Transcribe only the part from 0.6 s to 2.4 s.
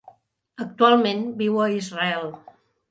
Actualment viu a Israel.